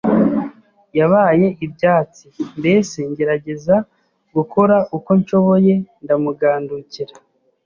yabaye 0.99 1.47
ibyatsi, 1.65 2.25
mbese 2.59 2.97
ngerageza 3.11 3.75
gukora 4.35 4.77
uko 4.97 5.09
nshoboye 5.19 5.73
ndamugandukira 6.03 7.13